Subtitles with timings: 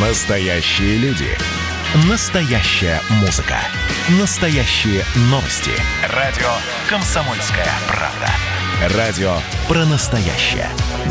[0.00, 1.26] Настоящие люди.
[2.08, 3.56] Настоящая музыка.
[4.20, 5.72] Настоящие новости.
[6.14, 6.46] Радио
[6.88, 8.96] «Комсомольская правда».
[8.96, 9.32] Радио
[9.66, 10.68] про настоящее.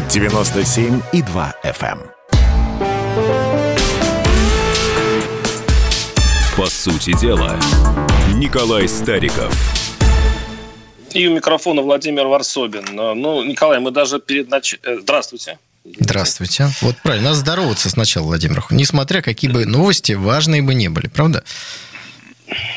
[0.07, 1.99] 97,2 FM.
[1.99, 2.11] эм.
[6.55, 7.59] По сути дела,
[8.35, 9.53] Николай Стариков.
[11.13, 12.85] И у микрофона Владимир Варсобин.
[12.93, 14.75] Ну, Николай, мы даже перед нач...
[14.81, 15.59] э, Здравствуйте.
[15.99, 16.69] Здравствуйте.
[16.81, 18.63] Вот правильно, надо здороваться сначала, Владимир.
[18.69, 21.43] Несмотря какие бы новости важные бы не были, правда?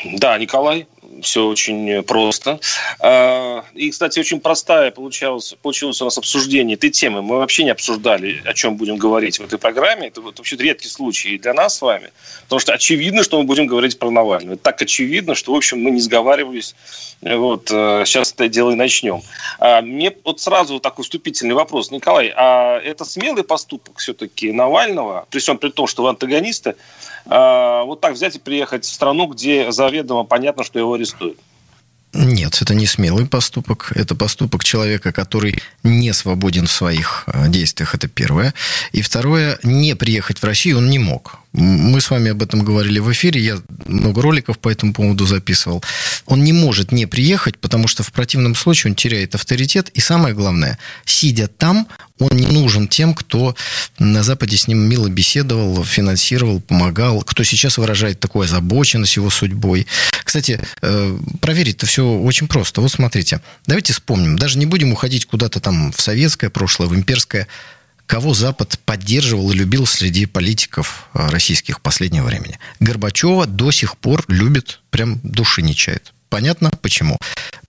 [0.05, 0.87] Да, Николай,
[1.21, 2.59] все очень просто.
[2.99, 7.21] А, И, кстати, очень простая получалось, получилось у нас обсуждение этой темы.
[7.21, 10.07] Мы вообще не обсуждали, о чем будем говорить в этой программе.
[10.07, 12.11] Это вот вообще редкий случай для нас с вами.
[12.43, 14.53] Потому что очевидно, что мы будем говорить про Навального.
[14.53, 16.75] Это так очевидно, что, в общем, мы не сговаривались.
[17.21, 19.21] Вот, э, сейчас это дело и начнем.
[19.59, 21.91] А, Мне вот сразу вот такой вступительный вопрос.
[21.91, 25.27] Николай, а это смелый поступок все-таки Навального?
[25.31, 26.75] Есть он при том, что вы антагонисты,
[27.25, 31.37] вот так взять и приехать в страну, где заведомо понятно, что его арестуют?
[32.13, 33.93] Нет, это не смелый поступок.
[33.95, 37.95] Это поступок человека, который не свободен в своих э, действиях.
[37.95, 38.53] Это первое.
[38.91, 41.40] И второе, не приехать в Россию он не мог.
[41.53, 43.41] Мы с вами об этом говорили в эфире.
[43.41, 45.83] Я много роликов по этому поводу записывал.
[46.25, 49.89] Он не может не приехать, потому что в противном случае он теряет авторитет.
[49.89, 51.87] И самое главное, сидя там,
[52.19, 53.55] он не нужен тем, кто
[53.99, 59.87] на Западе с ним мило беседовал, финансировал, помогал, кто сейчас выражает такую озабоченность его судьбой.
[60.23, 62.79] Кстати, э, проверить-то все очень просто.
[62.79, 67.47] Вот смотрите, давайте вспомним, даже не будем уходить куда-то там в советское прошлое, в имперское,
[68.11, 72.59] кого Запад поддерживал и любил среди политиков э, российских последнего времени.
[72.81, 76.11] Горбачева до сих пор любит, прям души не чает.
[76.27, 77.17] Понятно почему.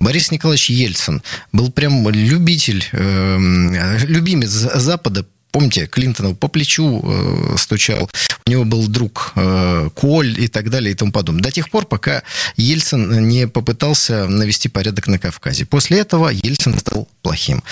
[0.00, 5.24] Борис Николаевич Ельцин был прям любитель, э, любимец Запада.
[5.52, 8.10] Помните, Клинтона по плечу э, стучал.
[8.46, 11.42] У него был друг э, Коль и так далее и тому подобное.
[11.42, 12.22] До тех пор, пока
[12.56, 15.66] Ельцин не попытался навести порядок на Кавказе.
[15.66, 17.62] После этого Ельцин стал плохим.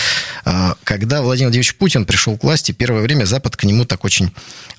[0.44, 4.31] Э, когда Владимир Владимирович Путин пришел к власти, первое время Запад к нему так очень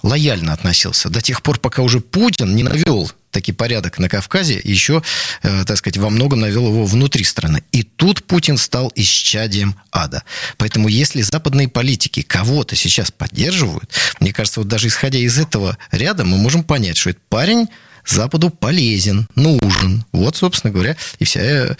[0.03, 1.09] лояльно относился.
[1.09, 5.01] До тех пор, пока уже Путин не навел таки порядок на Кавказе, еще,
[5.43, 7.63] э, так сказать, во многом навел его внутри страны.
[7.71, 10.23] И тут Путин стал исчадием ада.
[10.57, 13.89] Поэтому если западные политики кого-то сейчас поддерживают,
[14.19, 17.67] мне кажется, вот даже исходя из этого ряда, мы можем понять, что этот парень
[18.05, 20.05] Западу полезен, нужен.
[20.11, 21.75] Вот, собственно говоря, и вся э,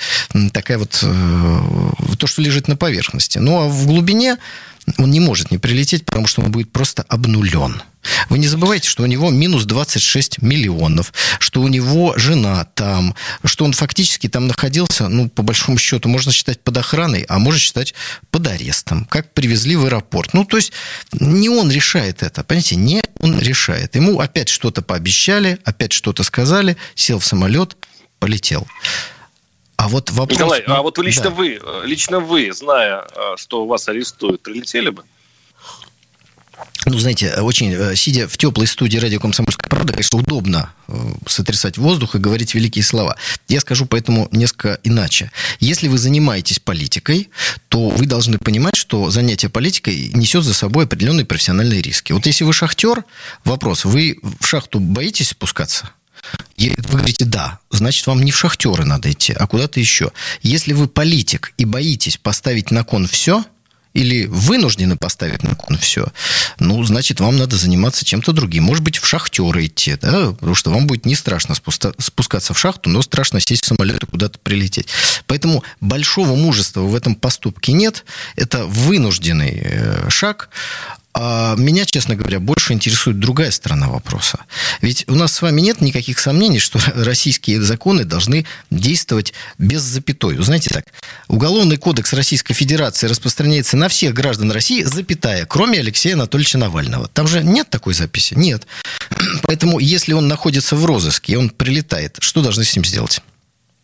[0.53, 1.61] такая вот э,
[2.17, 3.39] то, что лежит на поверхности.
[3.39, 4.37] Ну, а в глубине
[4.97, 7.81] он не может не прилететь, потому что он будет просто обнулен.
[8.29, 13.15] Вы не забывайте, что у него минус 26 миллионов, что у него жена там,
[13.45, 17.59] что он фактически там находился, ну, по большому счету, можно считать под охраной, а можно
[17.59, 17.93] считать
[18.31, 20.33] под арестом, как привезли в аэропорт.
[20.33, 20.71] Ну, то есть
[21.13, 23.95] не он решает это, понимаете, не он решает.
[23.95, 27.77] Ему опять что-то пообещали, опять что-то сказали, сел в самолет,
[28.19, 28.67] полетел.
[29.81, 30.37] А вот вопрос...
[30.37, 31.29] Николай, а вот лично Да.
[31.31, 35.03] вы, э, лично вы, зная, э, что вас арестуют, прилетели бы?
[36.85, 40.71] Ну, знаете, очень, э, сидя в теплой студии радио «Комсомольская правда», конечно, удобно
[41.25, 43.15] сотрясать воздух и говорить великие слова.
[43.47, 45.31] Я скажу поэтому несколько иначе.
[45.59, 47.29] Если вы занимаетесь политикой,
[47.67, 52.13] то вы должны понимать, что занятие политикой несет за собой определенные профессиональные риски.
[52.13, 53.03] Вот если вы шахтер,
[53.45, 55.89] вопрос, вы в шахту боитесь спускаться?
[56.57, 60.11] Вы говорите, да, значит, вам не в шахтеры надо идти, а куда-то еще.
[60.41, 63.43] Если вы политик и боитесь поставить на кон все,
[63.93, 66.07] или вынуждены поставить на кон все,
[66.59, 68.63] ну, значит, вам надо заниматься чем-то другим.
[68.63, 72.89] Может быть, в шахтеры идти, да, потому что вам будет не страшно спускаться в шахту,
[72.89, 74.87] но страшно сесть в самолет и куда-то прилететь.
[75.27, 78.05] Поэтому большого мужества в этом поступке нет.
[78.35, 80.49] Это вынужденный э, шаг.
[81.13, 84.39] А меня, честно говоря, больше интересует другая сторона вопроса.
[84.81, 90.37] Ведь у нас с вами нет никаких сомнений, что российские законы должны действовать без запятой.
[90.41, 90.85] Знаете так,
[91.27, 97.07] Уголовный кодекс Российской Федерации распространяется на всех граждан России, запятая, кроме Алексея Анатольевича Навального.
[97.07, 98.33] Там же нет такой записи?
[98.35, 98.67] Нет.
[99.43, 103.21] Поэтому, если он находится в розыске, и он прилетает, что должны с ним сделать?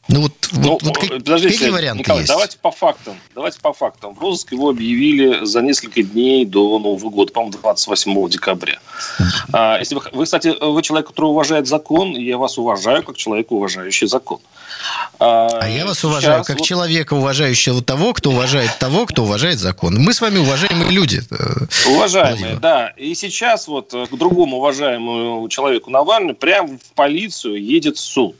[0.10, 2.30] Ну вот, Ну, вот, вот как- подождите, какие варианты Николай, есть?
[2.32, 3.16] давайте по фактам.
[3.36, 4.14] Давайте по фактам.
[4.16, 8.80] В розыск его объявили за несколько дней до Нового года, по-моему, 28 декабря.
[9.52, 13.52] А, если вы, вы, кстати, вы человек, который уважает закон, я вас уважаю как человека,
[13.54, 14.40] уважающий закон.
[15.20, 19.96] А я вас уважаю как вот- человека, уважающего того, кто уважает того, кто уважает закон.
[19.98, 21.22] Мы с вами уважаемые люди.
[21.32, 21.36] э,
[21.90, 22.60] Уважаемые, Владимир.
[22.60, 22.88] да.
[22.98, 28.36] И сейчас вот э, к другому уважаемому человеку Навальному прямо в полицию едет суд.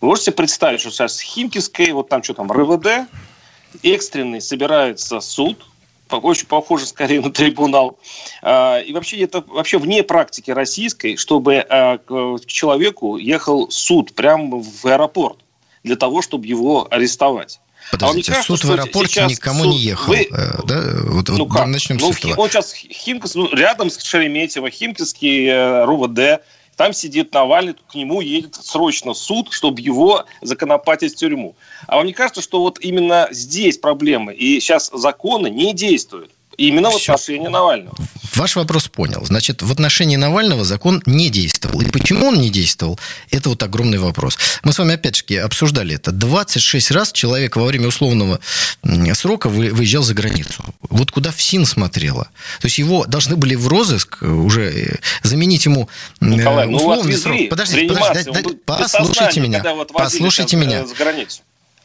[0.00, 3.08] Вы можете представить, что сейчас Химкинской, вот там что там, РВД,
[3.82, 5.66] экстренный собирается суд,
[6.10, 7.98] очень похоже скорее на трибунал.
[8.42, 14.62] А, и вообще это вообще вне практики российской, чтобы а, к человеку ехал суд прямо
[14.62, 15.38] в аэропорт
[15.82, 17.60] для того, чтобы его арестовать.
[17.90, 19.72] Подождите, а кажется, суд в аэропорте никому суд...
[19.72, 20.28] не ехал, вы...
[20.30, 20.82] Э, да?
[21.04, 21.66] Вот, ну вот как?
[21.66, 22.34] начнем ну, с этого.
[22.40, 26.42] Он сейчас Химкинс, ну, рядом с Шереметьево, Химкинский э, РУВД,
[26.74, 31.56] там сидит Навальный, к нему едет срочно суд, чтобы его законопатить в тюрьму.
[31.86, 36.30] А вам не кажется, что вот именно здесь проблемы, и сейчас законы не действуют?
[36.56, 37.94] Именно в отношении Навального.
[38.34, 39.24] Ваш вопрос понял.
[39.24, 41.80] Значит, в отношении Навального закон не действовал.
[41.82, 42.98] И почему он не действовал,
[43.30, 44.38] это вот огромный вопрос.
[44.64, 46.10] Мы с вами опять-таки обсуждали это.
[46.10, 48.40] 26 раз человек во время условного
[49.14, 50.64] срока выезжал за границу.
[50.90, 52.24] Вот куда ФСИН смотрела.
[52.60, 55.88] То есть его должны были в розыск уже э, заменить ему
[56.20, 57.38] э, Николай, ну условный срок.
[57.50, 59.62] Подождите, подождите, дайте, послушайте меня.
[59.74, 60.86] Вот послушайте меня.
[60.86, 61.42] За границу.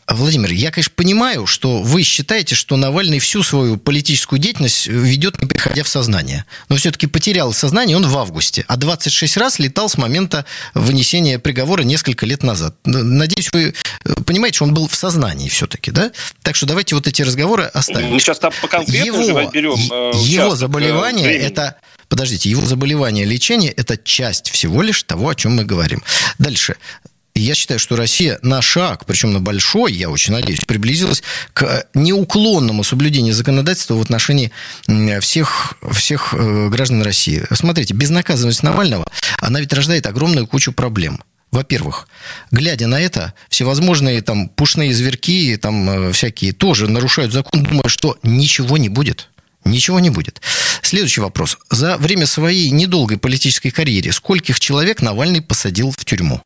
[0.09, 5.47] Владимир, я, конечно, понимаю, что вы считаете, что Навальный всю свою политическую деятельность ведет, не
[5.47, 6.45] приходя в сознание.
[6.67, 11.83] Но все-таки потерял сознание он в августе, а 26 раз летал с момента вынесения приговора
[11.83, 12.75] несколько лет назад.
[12.85, 13.73] Надеюсь, вы
[14.03, 16.11] э, понимаете, что он был в сознании все-таки, да?
[16.41, 18.09] Так что давайте вот эти разговоры оставим.
[18.09, 19.79] Мы сейчас там по конкретному его, берем.
[19.91, 21.45] Э, его заболевание времени.
[21.45, 21.75] это
[22.07, 26.01] Подождите, его заболевание, лечение– это часть всего лишь того, о чем мы говорим.
[26.39, 26.75] Дальше
[27.41, 32.83] я считаю, что Россия на шаг, причем на большой, я очень надеюсь, приблизилась к неуклонному
[32.83, 34.51] соблюдению законодательства в отношении
[35.19, 37.43] всех, всех э, граждан России.
[37.51, 39.05] Смотрите, безнаказанность Навального,
[39.39, 41.21] она ведь рождает огромную кучу проблем.
[41.51, 42.07] Во-первых,
[42.51, 48.17] глядя на это, всевозможные там пушные зверки, там э, всякие тоже нарушают закон, думая, что
[48.21, 49.29] ничего не будет.
[49.65, 50.41] Ничего не будет.
[50.81, 51.57] Следующий вопрос.
[51.69, 56.41] За время своей недолгой политической карьеры скольких человек Навальный посадил в тюрьму?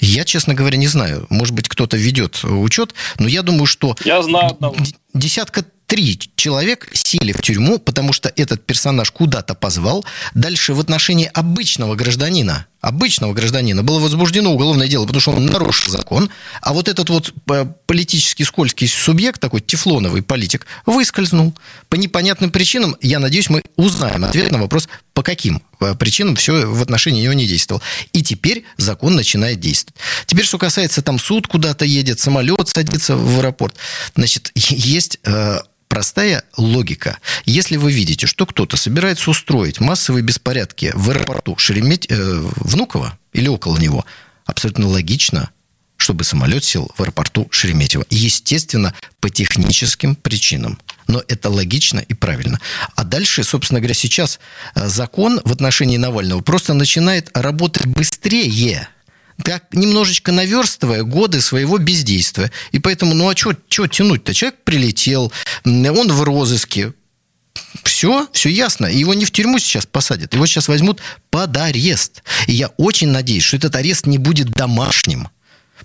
[0.00, 1.26] Я, честно говоря, не знаю.
[1.30, 3.96] Может быть, кто-то ведет учет, но я думаю, что...
[4.04, 4.76] Я знаю одного.
[5.14, 10.04] Десятка три человек сели в тюрьму, потому что этот персонаж куда-то позвал.
[10.34, 15.92] Дальше в отношении обычного гражданина, обычного гражданина было возбуждено уголовное дело, потому что он нарушил
[15.92, 16.30] закон.
[16.60, 21.54] А вот этот вот э, политический скользкий субъект, такой тефлоновый политик, выскользнул.
[21.88, 26.66] По непонятным причинам, я надеюсь, мы узнаем ответ на вопрос, по каким э, причинам все
[26.66, 27.82] в отношении него не действовало.
[28.12, 30.00] И теперь закон начинает действовать.
[30.26, 33.74] Теперь, что касается там суд куда-то едет, самолет садится в аэропорт.
[34.14, 35.58] Значит, есть э,
[35.90, 37.18] простая логика.
[37.44, 42.06] Если вы видите, что кто-то собирается устроить массовые беспорядки в аэропорту Шереметь...
[42.08, 44.06] Э, Внуково или около него,
[44.46, 45.50] абсолютно логично,
[45.96, 48.06] чтобы самолет сел в аэропорту Шереметьево.
[48.08, 50.78] Естественно, по техническим причинам.
[51.08, 52.60] Но это логично и правильно.
[52.94, 54.38] А дальше, собственно говоря, сейчас
[54.76, 58.88] э, закон в отношении Навального просто начинает работать быстрее–
[59.44, 62.50] так немножечко наверстывая годы своего бездействия.
[62.72, 63.54] И поэтому, ну а что
[63.86, 64.34] тянуть-то?
[64.34, 65.32] Человек прилетел,
[65.64, 66.92] он в розыске,
[67.82, 68.86] все, все ясно.
[68.86, 71.00] Его не в тюрьму сейчас посадят, его сейчас возьмут
[71.30, 72.22] под арест.
[72.46, 75.28] И я очень надеюсь, что этот арест не будет домашним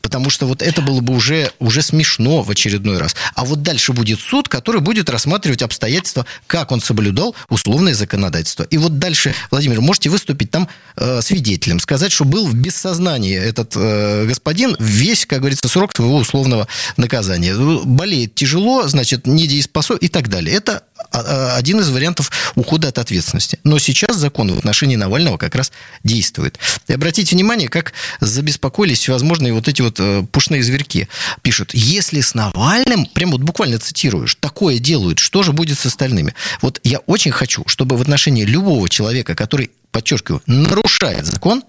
[0.01, 3.15] потому что вот это было бы уже, уже смешно в очередной раз.
[3.33, 8.63] А вот дальше будет суд, который будет рассматривать обстоятельства, как он соблюдал условное законодательство.
[8.63, 13.73] И вот дальше, Владимир, можете выступить там э, свидетелем, сказать, что был в бессознании этот
[13.75, 17.55] э, господин весь, как говорится, срок своего условного наказания.
[17.83, 20.55] Болеет тяжело, значит, недееспособен и так далее.
[20.55, 23.59] Это а, а, один из вариантов ухода от ответственности.
[23.63, 25.71] Но сейчас закон в отношении Навального как раз
[26.03, 26.59] действует.
[26.87, 31.07] И обратите внимание, как забеспокоились всевозможные вот эти вот э, пушные зверьки.
[31.41, 36.35] Пишут, если с Навальным, прям вот буквально цитируешь, такое делают, что же будет с остальными?
[36.61, 41.63] Вот я очень хочу, чтобы в отношении любого человека, который, подчеркиваю, нарушает закон,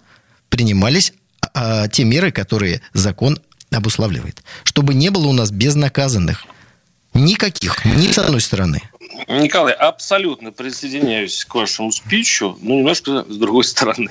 [0.49, 1.13] принимались
[1.55, 3.39] а, те меры, которые закон
[3.71, 4.43] обуславливает.
[4.65, 6.45] Чтобы не было у нас безнаказанных.
[7.15, 8.83] Никаких, ни с одной стороны.
[9.29, 14.11] Николай, абсолютно присоединяюсь к вашему спичу, но немножко с другой стороны.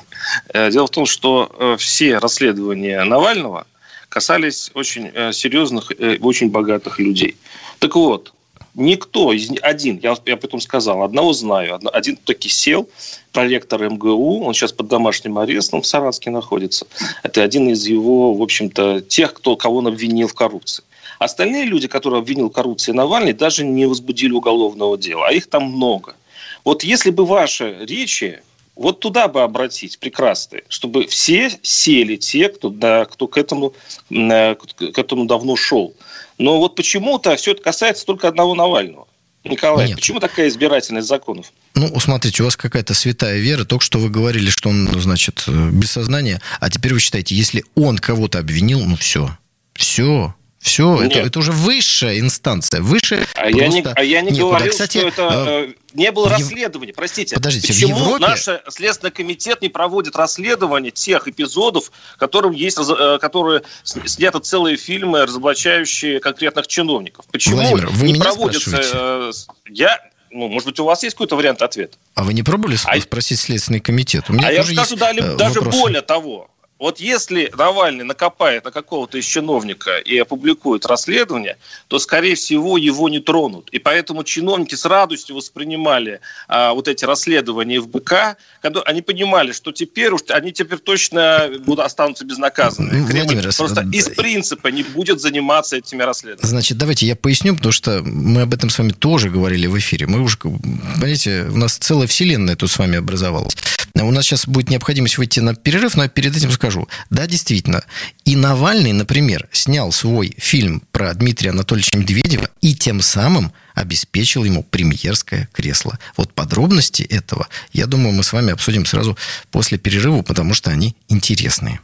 [0.53, 3.67] Э, дело в том, что э, все расследования Навального
[4.15, 5.91] касались очень э, серьезных,
[6.21, 7.35] очень богатых людей.
[7.79, 8.31] Так вот,
[8.73, 12.87] никто из один, я, я потом сказал, одного знаю, один таки сел,
[13.33, 16.87] проректор МГУ, он сейчас под домашним арестом в Саранске находится.
[17.23, 20.85] Это один из его, в общем-то, тех, кто, кого он обвинил в коррупции.
[21.19, 26.15] Остальные люди, которые обвинил коррупции Навальный, даже не возбудили уголовного дела, а их там много.
[26.63, 28.39] Вот если бы ваши речи
[28.75, 33.73] вот туда бы обратить, прекрасные, чтобы все сели, те, кто, да, кто к, этому,
[34.09, 35.95] э, к этому давно шел.
[36.37, 39.07] Но вот почему-то все это касается только одного Навального.
[39.45, 39.97] Николай, Нет.
[39.97, 41.53] почему такая избирательность законов?
[41.75, 43.63] Ну, смотрите, у вас какая-то святая вера.
[43.63, 46.41] Только что вы говорили, что он, значит, э, без сознания.
[46.59, 49.37] А теперь вы считаете, если он кого-то обвинил, ну все.
[49.73, 50.33] Все
[50.65, 52.81] Все, это, это уже высшая инстанция.
[52.81, 54.55] Выше а я не, а я не некуда.
[54.55, 56.91] говорил, Кстати, что это э, не было расследования.
[56.91, 58.25] Простите, Подождите, почему в Европе...
[58.25, 65.27] наш Следственный комитет не проводит расследование тех эпизодов, которым есть, э, которые сняты целые фильмы,
[65.27, 67.25] разоблачающие конкретных чиновников?
[67.31, 68.81] Почему Владимир, вы не проводится...
[68.91, 69.31] Э,
[69.69, 71.95] я ну, может быть, у вас есть какой-то вариант ответа?
[72.15, 72.99] А вы не пробовали а...
[72.99, 74.25] спросить Следственный комитет?
[74.29, 76.49] У меня а я скажу есть даже, даже более того.
[76.77, 83.07] Вот если Навальный накопает на какого-то из чиновника и опубликует расследование, то, скорее всего, его
[83.07, 83.69] не тронут.
[83.71, 88.35] И поэтому чиновники с радостью воспринимали а, вот эти расследования в БК.
[88.61, 92.99] Когда они понимали, что теперь уж они теперь точно будут, останутся безнаказанными.
[92.99, 96.49] Ну, Владимир, просто э, из принципа не будет заниматься этими расследованиями.
[96.49, 100.07] Значит, давайте я поясню, потому что мы об этом с вами тоже говорили в эфире.
[100.07, 103.55] Мы уже, понимаете, у нас целая вселенная тут с вами образовалась.
[104.03, 106.74] У нас сейчас будет необходимость выйти на перерыв, но перед этим скажу.
[107.09, 107.83] Да, действительно.
[108.25, 114.63] И Навальный, например, снял свой фильм про Дмитрия Анатольевича Медведева и тем самым обеспечил ему
[114.63, 115.99] премьерское кресло.
[116.17, 119.17] Вот подробности этого, я думаю, мы с вами обсудим сразу
[119.51, 121.79] после перерыва, потому что они интересные.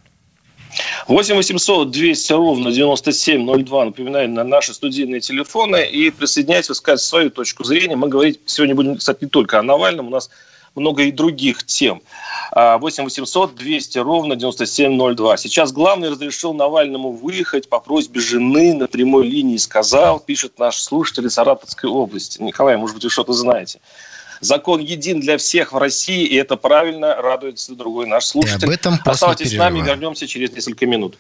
[1.08, 3.86] 8 800 200 ровно 9702.
[3.86, 5.86] Напоминаю, на наши студийные телефоны.
[5.86, 7.96] И присоединяйтесь, высказать свою точку зрения.
[7.96, 10.08] Мы говорить сегодня будем, кстати, не только о Навальном.
[10.08, 10.30] У нас
[10.76, 12.02] много и других тем.
[12.54, 15.38] 8 800 200 ровно 9702.
[15.38, 21.28] Сейчас главный разрешил Навальному выехать по просьбе жены на прямой линии сказал, пишет наш слушатель
[21.28, 22.42] из Саратовской области.
[22.42, 23.80] Николай, может быть, вы что-то знаете.
[24.42, 28.64] Закон един для всех в России, и это правильно, радуется другой наш слушатель.
[28.64, 31.18] И об этом Оставайтесь с нами, вернемся через несколько минут.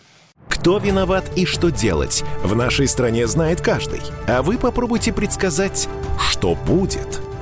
[0.49, 4.01] Кто виноват и что делать, в нашей стране знает каждый.
[4.27, 5.87] А вы попробуйте предсказать,
[6.19, 7.21] что будет–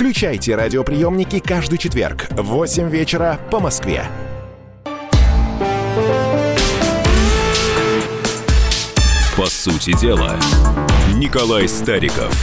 [0.00, 4.06] Включайте радиоприемники каждый четверг в 8 вечера по Москве.
[9.36, 10.36] По сути дела,
[11.16, 12.34] Николай Стариков.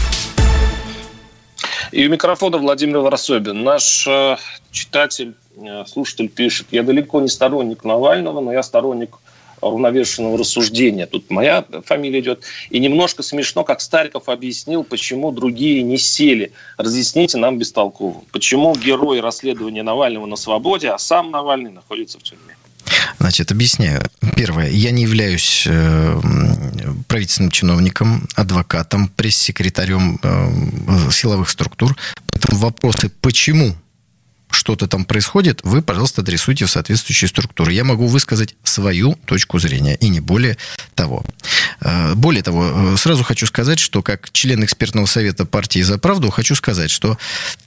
[1.91, 3.63] И у микрофона Владимир Варсобин.
[3.63, 4.37] Наш э,
[4.69, 9.17] читатель, э, слушатель пишет, я далеко не сторонник Навального, но я сторонник
[9.61, 11.05] уравновешенного рассуждения.
[11.05, 12.43] Тут моя фамилия идет.
[12.69, 16.51] И немножко смешно, как Стариков объяснил, почему другие не сели.
[16.77, 18.23] Разъясните нам бестолково.
[18.31, 22.55] Почему герой расследования Навального на свободе, а сам Навальный находится в тюрьме?
[23.19, 24.01] Значит, объясняю.
[24.35, 24.69] Первое.
[24.69, 26.21] Я не являюсь э,
[27.07, 31.95] правительственным чиновником, адвокатом, пресс-секретарем э, силовых структур.
[32.31, 33.75] Поэтому вопросы, почему
[34.49, 37.73] что-то там происходит, вы, пожалуйста, адресуйте в соответствующие структуры.
[37.73, 40.57] Я могу высказать свою точку зрения, и не более
[40.95, 41.23] того.
[41.81, 46.29] Э, более того, э, сразу хочу сказать, что как член экспертного совета партии «За правду»
[46.29, 47.17] хочу сказать, что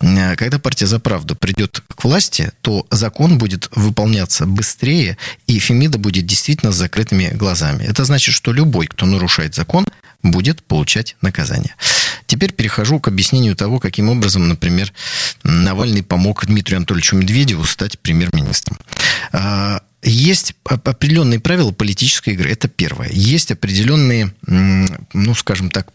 [0.00, 5.98] э, когда партия «За правду» придет к власти, то закон будет выполняться быстрее, и Фемида
[5.98, 7.84] будет действительно с закрытыми глазами.
[7.84, 9.86] Это значит, что любой, кто нарушает закон,
[10.22, 11.74] будет получать наказание.
[12.30, 14.92] Теперь перехожу к объяснению того, каким образом, например,
[15.42, 18.78] Навальный помог Дмитрию Анатольевичу Медведеву стать премьер-министром.
[19.32, 22.48] А, есть определенные правила политической игры.
[22.52, 23.08] Это первое.
[23.10, 25.88] Есть определенные, ну, скажем так,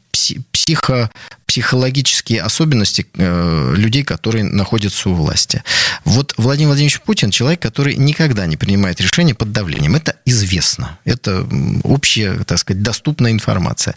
[0.52, 1.12] психо,
[1.46, 5.64] психологические особенности э, людей, которые находятся у власти.
[6.04, 9.96] Вот Владимир Владимирович Путин человек, который никогда не принимает решения под давлением.
[9.96, 10.98] Это известно.
[11.06, 11.48] Это
[11.84, 13.96] общая, так сказать, доступная информация.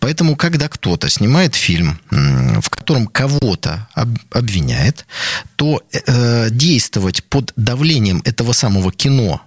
[0.00, 3.88] Поэтому, когда кто-то снимает фильм, в котором кого-то
[4.30, 5.06] обвиняет,
[5.56, 9.45] то э, действовать под давлением этого самого кино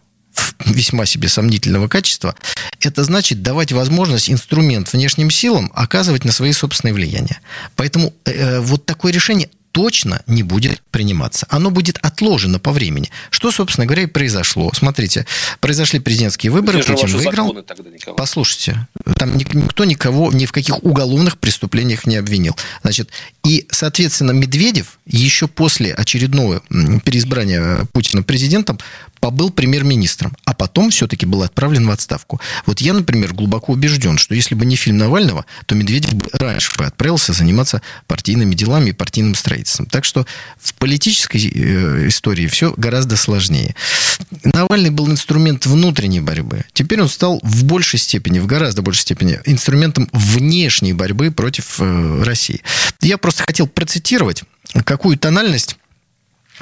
[0.66, 2.36] весьма себе сомнительного качества,
[2.82, 7.40] это значит давать возможность инструмент внешним силам оказывать на свои собственные влияния.
[7.76, 11.46] Поэтому э, вот такое решение точно не будет приниматься.
[11.50, 13.12] Оно будет отложено по времени.
[13.30, 14.72] Что, собственно говоря, и произошло.
[14.74, 15.28] Смотрите,
[15.60, 17.54] произошли президентские выборы, Где Путин выиграл.
[17.62, 18.18] тогда, Николай?
[18.18, 22.58] Послушайте, там ник- никто никого ни в каких уголовных преступлениях не обвинил.
[22.82, 23.12] Значит,
[23.46, 26.64] и, соответственно, Медведев еще после очередного
[27.06, 28.80] переизбрания Путина президентом
[29.20, 32.40] побыл премьер-министром, а потом все-таки был отправлен в отставку.
[32.66, 36.72] Вот я, например, глубоко убежден, что если бы не фильм Навального, то Медведев бы раньше
[36.78, 39.88] бы отправился заниматься партийными делами и партийным строительством.
[39.88, 40.26] Так что
[40.60, 43.76] в политической э, истории все гораздо сложнее.
[44.44, 46.66] Навальный был инструмент внутренней борьбы.
[46.74, 52.24] Теперь он стал в большей степени, в гораздо большей степени инструментом внешней борьбы против э,
[52.24, 52.62] России.
[53.02, 54.44] Я просто хотел процитировать,
[54.86, 55.78] какую тональность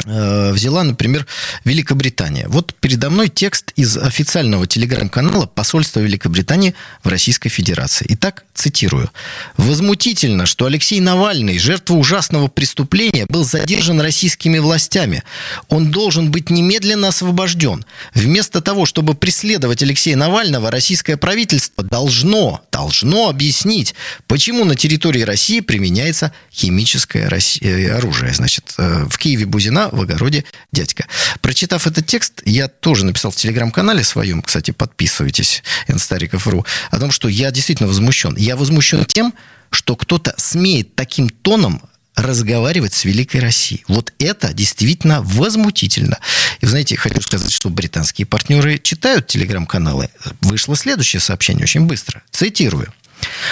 [0.05, 1.25] взяла, например,
[1.65, 2.47] Великобритания.
[2.47, 8.05] Вот передо мной текст из официального телеграм-канала посольства Великобритании в Российской Федерации.
[8.09, 9.09] Итак, цитирую.
[9.57, 15.23] «Возмутительно, что Алексей Навальный, жертва ужасного преступления, был задержан российскими властями.
[15.69, 17.85] Он должен быть немедленно освобожден.
[18.13, 23.95] Вместо того, чтобы преследовать Алексея Навального, российское правительство должно, должно объяснить,
[24.27, 27.29] почему на территории России применяется химическое
[27.61, 28.33] э, оружие.
[28.33, 31.05] Значит, э, в Киеве Бузина, в огороде дядька.
[31.41, 37.27] Прочитав этот текст, я тоже написал в телеграм-канале своем, кстати, подписывайтесь, Инстариков.ру, о том, что
[37.27, 38.35] я действительно возмущен.
[38.37, 39.33] Я возмущен тем,
[39.69, 41.81] что кто-то смеет таким тоном
[42.15, 43.83] разговаривать с Великой Россией.
[43.87, 46.17] Вот это действительно возмутительно.
[46.61, 50.09] И, знаете, хочу сказать, что британские партнеры читают телеграм-каналы.
[50.41, 52.23] Вышло следующее сообщение очень быстро.
[52.31, 52.91] Цитирую.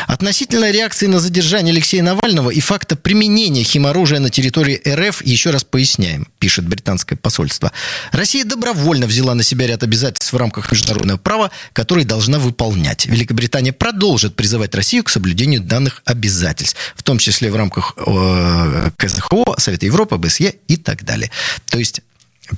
[0.07, 5.63] Относительно реакции на задержание Алексея Навального и факта применения химоружия на территории РФ еще раз
[5.63, 7.72] поясняем, пишет британское посольство.
[8.12, 13.05] Россия добровольно взяла на себя ряд обязательств в рамках международного права, которые должна выполнять.
[13.05, 19.55] Великобритания продолжит призывать Россию к соблюдению данных обязательств, в том числе в рамках э, КСХО,
[19.57, 21.31] Совета Европы, БСЕ и так далее.
[21.69, 22.01] То есть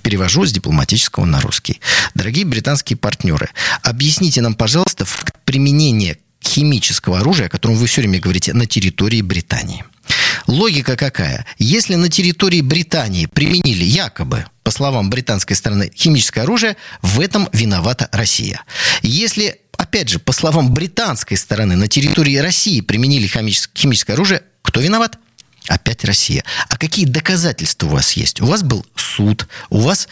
[0.01, 1.79] Перевожу с дипломатического на русский.
[2.13, 3.49] Дорогие британские партнеры,
[3.83, 9.21] объясните нам, пожалуйста, факт применения химического оружия, о котором вы все время говорите, на территории
[9.21, 9.83] Британии.
[10.47, 11.45] Логика какая?
[11.57, 18.09] Если на территории Британии применили якобы, по словам британской стороны, химическое оружие, в этом виновата
[18.11, 18.63] Россия.
[19.01, 25.17] Если, опять же, по словам британской стороны, на территории России применили химическое, оружие, кто виноват?
[25.67, 26.45] Опять Россия.
[26.69, 28.41] А какие доказательства у вас есть?
[28.41, 30.07] У вас был суд, у вас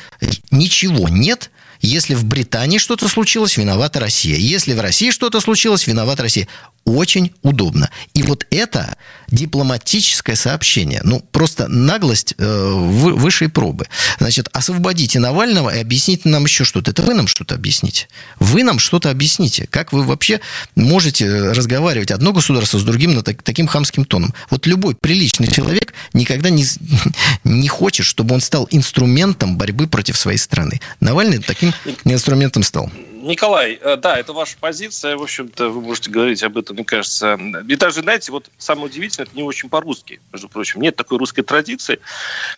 [0.52, 1.50] ничего нет.
[1.86, 4.38] Если в Британии что-то случилось, виновата Россия.
[4.38, 6.48] Если в России что-то случилось, виновата Россия.
[6.86, 7.90] Очень удобно.
[8.14, 8.96] И вот это
[9.28, 11.02] дипломатическое сообщение.
[11.04, 13.88] Ну, просто наглость э, вы- высшей пробы.
[14.20, 16.92] Значит, освободите Навального и объясните нам еще что-то.
[16.92, 18.08] Это вы нам что-то объясните.
[18.40, 19.68] Вы нам что-то объясните.
[19.70, 20.42] Как вы вообще
[20.76, 24.36] можете разговаривать одно государство с другим на так- таким хамским тоном?
[24.52, 26.66] Вот любой приличный человек никогда не,
[27.44, 30.80] не хочет, чтобы он стал инструментом борьбы против своей страны.
[31.00, 32.92] Навальный таким инструментом стал.
[33.26, 35.18] Николай, э, да, это ваша позиция.
[35.18, 37.40] В общем-то, вы можете говорить об этом, мне кажется.
[37.68, 40.82] И даже, знаете, вот самое удивительное, это не очень по-русски, между прочим.
[40.82, 42.00] Нет такой русской традиции,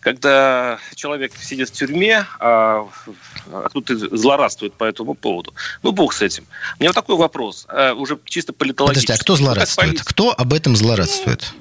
[0.02, 2.88] когда человек сидит в тюрьме, а,
[3.52, 5.54] а тут и злорадствует по этому поводу.
[5.84, 6.46] Ну, бог с этим.
[6.78, 9.08] У меня вот такой вопрос, э, уже чисто политологический.
[9.08, 10.02] Подождите, а кто Ну, злорадствует?
[10.04, 11.54] Кто об этом злорадствует?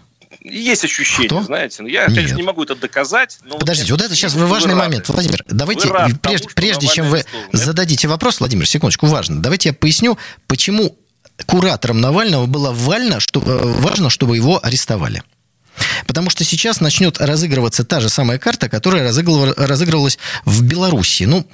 [0.48, 1.42] Есть ощущение, Кто?
[1.42, 1.82] знаете.
[1.82, 2.14] Ну, Я, Нет.
[2.14, 3.38] конечно, не могу это доказать.
[3.44, 4.85] Но Подождите, вот вот это сейчас вы важный рады.
[4.87, 5.09] момент.
[5.09, 7.18] Владимир, давайте, Вы тому, прежде, что прежде чем вы.
[7.18, 9.42] Это- зададите вопрос, Владимир, секундочку, важно.
[9.42, 10.96] Давайте я поясню, почему
[11.46, 13.44] куратором Навального было важно, что, э,
[13.80, 15.22] важно, чтобы его арестовали.
[16.06, 21.24] Потому что сейчас начнет разыгрываться та же самая карта, которая разыгрыва- разыгрывалась в Беларуси.
[21.24, 21.46] Ну,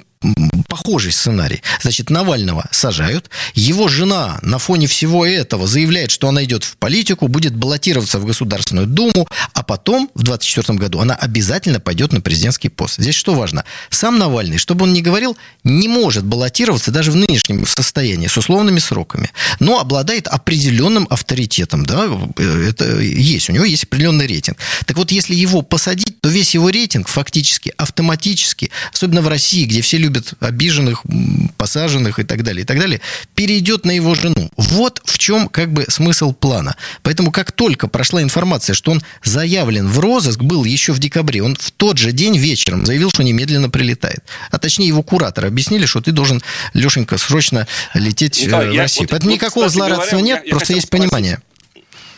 [0.67, 1.61] похожий сценарий.
[1.81, 7.27] Значит, Навального сажают, его жена на фоне всего этого заявляет, что она идет в политику,
[7.27, 12.69] будет баллотироваться в Государственную Думу, а потом, в 2024 году, она обязательно пойдет на президентский
[12.69, 12.95] пост.
[12.97, 13.65] Здесь что важно?
[13.89, 18.79] Сам Навальный, чтобы он не говорил, не может баллотироваться даже в нынешнем состоянии с условными
[18.79, 21.85] сроками, но обладает определенным авторитетом.
[21.85, 22.07] Да?
[22.37, 24.57] Это есть, у него есть определенный рейтинг.
[24.85, 29.81] Так вот, если его посадить, то весь его рейтинг фактически автоматически, особенно в России, где
[29.81, 33.01] все любят обиженных, м, посаженных и так далее, и так далее,
[33.35, 34.49] перейдет на его жену.
[34.57, 36.75] Вот в чем как бы смысл плана.
[37.01, 41.55] Поэтому как только прошла информация, что он заявлен в розыск, был еще в декабре, он
[41.55, 44.23] в тот же день вечером заявил, что немедленно прилетает.
[44.51, 46.41] А точнее его кураторы объяснили, что ты должен,
[46.73, 49.03] Лешенька, срочно лететь э, Николай, в я Россию.
[49.03, 51.09] вот- Поэтому вот, никакого злорадства говоря, нет, я- я просто есть спросить.
[51.09, 51.39] понимание.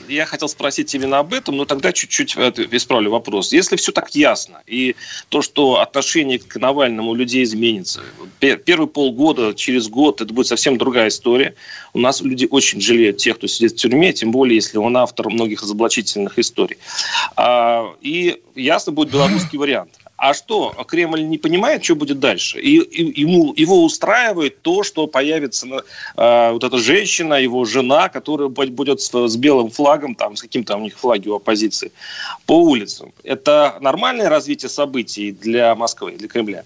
[0.08, 2.36] Я хотел спросить именно об этом, но тогда чуть-чуть
[2.72, 3.54] исправлю вопрос.
[3.54, 4.96] Если все так ясно, и
[5.30, 8.02] то, что отношение к Навальному у людей изменится,
[8.40, 11.56] первые полгода, через год это будет совсем другая история.
[11.94, 15.30] У нас люди очень жалеют тех, кто сидит в тюрьме, тем более, если он автор
[15.30, 16.78] многих разоблачительных историй.
[17.36, 19.92] А, и ясно будет белорусский вариант.
[20.18, 22.60] А что, Кремль не понимает, что будет дальше?
[22.60, 25.68] И, и ему, его устраивает то, что появится
[26.16, 30.78] э, вот эта женщина, его жена, которая будет с, с белым флагом, там, с каким-то
[30.78, 31.92] у них флаги у оппозиции,
[32.46, 33.12] по улицам.
[33.24, 36.64] Это нормальное развитие событий для Москвы, для Кремля?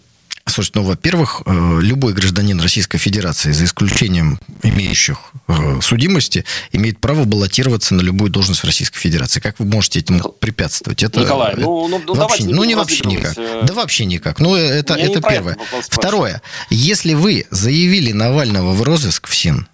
[0.50, 7.24] Слушайте, ну, во-первых, э, любой гражданин Российской Федерации, за исключением имеющих э, судимости, имеет право
[7.24, 9.40] баллотироваться на любую должность в Российской Федерации.
[9.40, 11.04] Как вы можете этому препятствовать?
[11.04, 13.38] Это, Николай, ну, ну, ну вообще, ну не вообще никак.
[13.38, 14.40] Э, да вообще никак.
[14.40, 15.58] Ну, это, это первое.
[15.90, 16.42] Второе.
[16.70, 19.68] Если вы заявили Навального в розыск в СИН,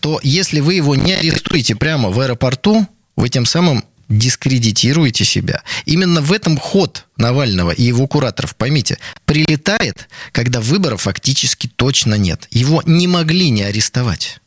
[0.00, 5.62] то если вы его не арестуете прямо в аэропорту, вы тем самым дискредитируете себя.
[5.84, 12.46] Именно в этом ход Навального и его кураторов, поймите, прилетает, когда выборов фактически точно нет.
[12.50, 14.40] Его не могли не арестовать.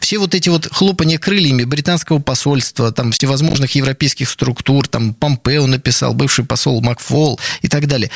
[0.00, 6.14] Все вот эти вот хлопания крыльями британского посольства, там всевозможных европейских структур, там Помпео написал,
[6.14, 8.10] бывший посол Макфол и так далее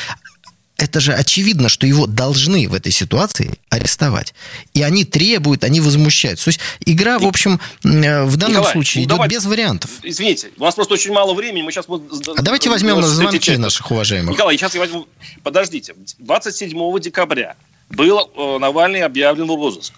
[0.77, 4.33] это же очевидно, что его должны в этой ситуации арестовать.
[4.73, 6.45] И они требуют, они возмущаются.
[6.45, 9.91] То есть игра, в общем, э, в данном Николай, случае ну, идет давайте, без вариантов.
[10.01, 11.61] Извините, у нас просто очень мало времени.
[11.61, 14.33] Мы сейчас а давайте возьмем на звонки наших уважаемых.
[14.33, 15.07] Николай, сейчас я возьму...
[15.43, 15.95] Подождите.
[16.19, 17.55] 27 декабря
[17.89, 19.93] был э, Навальный объявлен в розыск.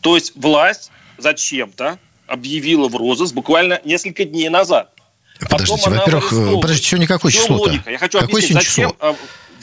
[0.00, 4.90] То есть власть зачем-то объявила в розыск буквально несколько дней назад.
[5.50, 7.72] Подождите, во-первых, подождите, что никакое число-то?
[7.90, 9.16] Я хочу Какое объяснить, зачем число?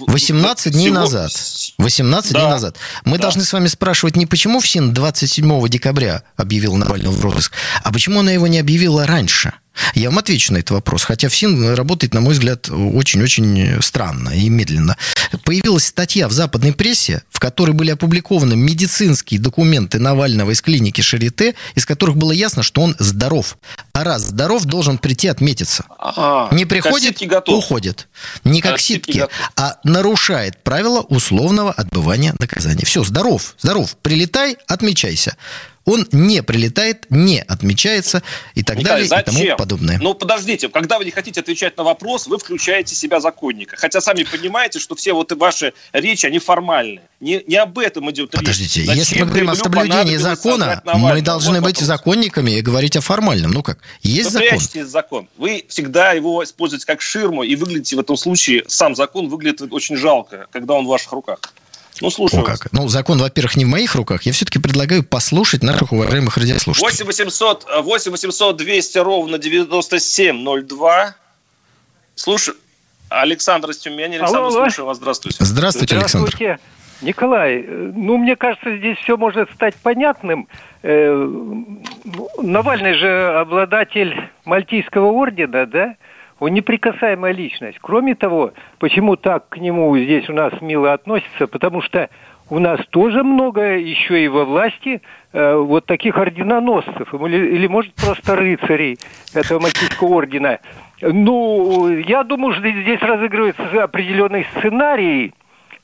[0.08, 0.96] 18 дней всего...
[0.96, 1.32] назад.
[1.78, 2.40] 18 да.
[2.40, 2.78] дней назад.
[3.06, 3.24] Мы да.
[3.24, 8.20] должны с вами спрашивать не почему ФСИН 27 декабря объявил Навального в розыск, а почему
[8.20, 9.54] она его не объявила раньше.
[9.95, 11.03] Я вам отвечу на этот вопрос.
[11.03, 14.97] Хотя ФСИН работает, на мой взгляд, очень-очень странно и медленно.
[15.43, 21.55] Появилась статья в западной прессе, в которой были опубликованы медицинские документы Навального из клиники Шарите,
[21.75, 23.57] из которых было ясно, что он здоров.
[23.93, 25.86] А раз здоров, должен прийти отметиться.
[25.97, 26.53] Ага.
[26.55, 28.07] Не приходит, уходит.
[28.43, 32.86] Не как, как ситки, а нарушает правила условного отбывания наказания.
[32.86, 33.95] Все, здоров, здоров.
[34.01, 35.36] Прилетай, отмечайся
[35.86, 38.22] он не прилетает, не отмечается
[38.54, 39.34] и так Николай, далее зачем?
[39.34, 40.00] и тому подобное.
[40.00, 43.76] Ну, подождите, когда вы не хотите отвечать на вопрос, вы включаете себя законника.
[43.78, 47.02] Хотя сами понимаете, что все вот ваши речи, они формальные.
[47.20, 48.41] Не, не об этом идет речь.
[48.41, 51.88] Подождите, если мы говорим о соблюдении закона, мы должны вот быть вопрос.
[51.88, 53.52] законниками и говорить о формальном.
[53.52, 54.88] Ну как, есть вы закон.
[54.88, 55.30] закон.
[55.38, 59.96] Вы всегда его используете как ширму и выглядите в этом случае, сам закон выглядит очень
[59.96, 61.39] жалко, когда он в ваших руках.
[62.02, 62.42] Ну, слушаю.
[62.42, 62.72] О, как.
[62.72, 64.24] Ну, закон, во-первых, не в моих руках.
[64.24, 66.90] Я все-таки предлагаю послушать наших уважаемых радиослушателей.
[66.90, 71.16] 8 800, 8 800 200 ровно 9702.
[72.16, 72.56] Слушай,
[73.10, 74.16] Александр из Тюмени.
[74.16, 74.98] Александр, алло, слушаю вас.
[74.98, 75.38] Здравствуйте.
[75.44, 76.32] Здравствуйте, Александр.
[76.32, 76.60] Здравствуйте.
[77.02, 80.48] Николай, ну, мне кажется, здесь все может стать понятным.
[80.84, 81.30] Э,
[82.42, 85.96] Навальный же обладатель Мальтийского ордена, да?
[86.41, 87.77] Он неприкасаемая личность.
[87.80, 91.45] Кроме того, почему так к нему здесь у нас мило относятся?
[91.45, 92.10] Потому что
[92.49, 97.93] у нас тоже много еще и во власти э, вот таких орденоносцев, или, или может
[97.93, 98.97] просто рыцарей
[99.36, 100.58] этого Мальтийского ордена.
[100.99, 105.36] Ну, я думаю, что здесь разыгрывается определенный сценарий,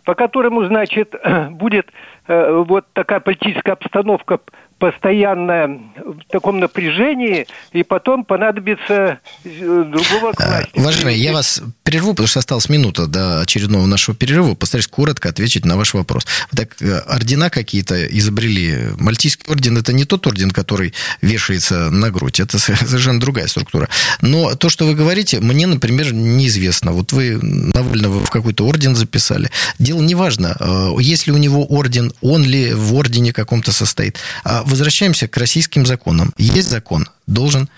[0.05, 1.13] по которому, значит,
[1.51, 1.87] будет
[2.27, 4.39] э, вот такая политическая обстановка
[4.79, 9.49] постоянно в таком напряжении, и потом понадобится э,
[9.87, 10.67] другого класса.
[10.75, 14.53] Уважаемый, я вас прерву, потому что осталась минута до очередного нашего перерыва.
[14.55, 16.27] Постараюсь коротко ответить на ваш вопрос.
[16.55, 18.89] Так, э, ордена какие-то изобрели.
[18.97, 22.39] Мальтийский орден– это не тот орден, который вешается на грудь.
[22.39, 23.89] Это совершенно другая структура.
[24.21, 26.91] Но то, что вы говорите, мне, например, неизвестно.
[26.91, 29.49] Вот вы Навального в какой-то орден записали.
[29.79, 34.17] Дело не важно, э, есть ли у него орден, он ли в ордене каком-то состоит.
[34.43, 36.33] А возвращаемся к российским законам.
[36.37, 37.69] Есть закон, должен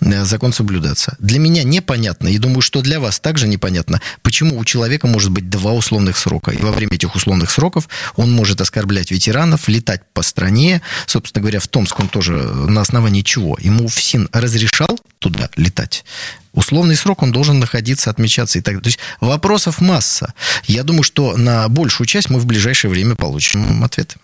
[0.00, 1.16] э, закон соблюдаться.
[1.18, 5.50] Для меня непонятно, и думаю, что для вас также непонятно, почему у человека может быть
[5.50, 6.50] два условных срока.
[6.50, 10.82] И во время этих условных сроков он может оскорблять ветеранов, летать по стране.
[11.06, 13.58] Собственно говоря, в Томск он тоже на основании чего?
[13.60, 16.04] Ему ФСИН разрешал туда летать?
[16.52, 18.82] Условный срок он должен находиться, отмечаться и так далее.
[18.82, 20.34] То есть вопросов масса.
[20.66, 24.16] Я думаю, что на большую часть мы в ближайшее время получим ответы.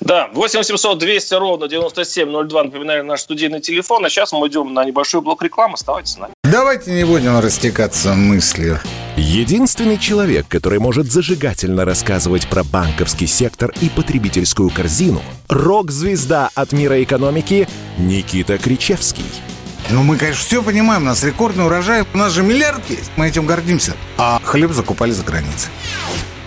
[0.00, 4.04] Да, 8 800 200 ровно 9702, напоминаю, наш студийный телефон.
[4.04, 5.74] А сейчас мы идем на небольшой блок рекламы.
[5.74, 6.32] Оставайтесь с нами.
[6.44, 8.78] Давайте не будем растекаться мыслью.
[9.16, 17.02] Единственный человек, который может зажигательно рассказывать про банковский сектор и потребительскую корзину– рок-звезда от мира
[17.02, 19.24] экономики Никита Кричевский–
[19.90, 23.28] Ну, мы, конечно, все понимаем, у нас рекордный урожай, у нас же миллиард есть, мы
[23.28, 23.92] этим гордимся.
[24.16, 25.70] А хлеб закупали за границей.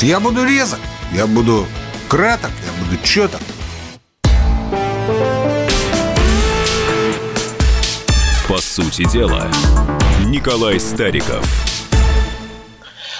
[0.00, 0.80] Я буду резок,
[1.12, 1.66] я буду
[2.08, 3.40] краток, я буду четок.
[8.48, 9.50] По сути дела,
[10.26, 11.44] Николай Стариков.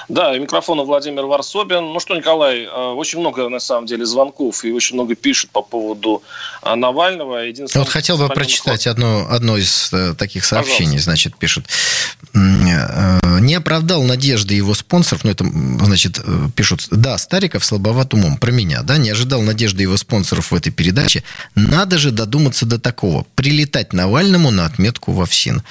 [0.09, 1.93] Да, микрофона Владимир Варсобин.
[1.93, 5.63] Ну что, Николай, э, очень много, на самом деле, звонков и очень много пишут по
[5.63, 6.23] поводу
[6.63, 7.41] э, Навального.
[7.75, 10.99] Вот хотел бы прочитать одно, одно из э, таких сообщений.
[10.99, 11.05] Пожалуйста.
[11.05, 11.67] Значит, пишут.
[13.45, 16.19] Не оправдал надежды его спонсоров, ну это, значит,
[16.57, 20.73] пишут, да, Стариков слабоват умом, про меня, да, не ожидал надежды его спонсоров в этой
[20.73, 21.23] передаче.
[21.55, 23.27] Надо же додуматься до такого.
[23.35, 25.63] Прилетать Навальному на отметку во ФСИН.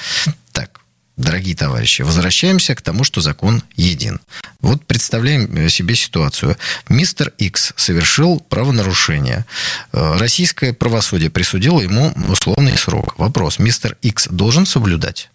[0.52, 0.82] Так,
[1.18, 4.20] Дорогие товарищи, возвращаемся к тому, что закон един.
[4.62, 6.58] Вот представляем себе ситуацию.
[6.90, 9.46] Мистер X совершил правонарушение.
[9.92, 13.18] Э, российское правосудие присудило ему условный срок.
[13.20, 13.60] Вопрос.
[13.60, 15.30] Мистер X должен соблюдать?